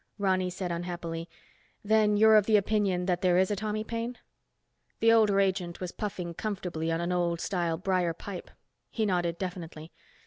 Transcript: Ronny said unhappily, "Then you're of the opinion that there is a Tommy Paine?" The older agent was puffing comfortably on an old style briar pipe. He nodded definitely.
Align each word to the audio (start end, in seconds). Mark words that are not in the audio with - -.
Ronny 0.17 0.49
said 0.49 0.71
unhappily, 0.71 1.29
"Then 1.83 2.17
you're 2.17 2.35
of 2.35 2.47
the 2.47 2.57
opinion 2.57 3.05
that 3.05 3.21
there 3.21 3.37
is 3.37 3.51
a 3.51 3.55
Tommy 3.55 3.83
Paine?" 3.83 4.17
The 4.99 5.11
older 5.11 5.39
agent 5.39 5.79
was 5.79 5.91
puffing 5.91 6.33
comfortably 6.33 6.91
on 6.91 6.99
an 7.01 7.11
old 7.11 7.39
style 7.39 7.77
briar 7.77 8.15
pipe. 8.15 8.49
He 8.89 9.05
nodded 9.05 9.37
definitely. 9.37 9.91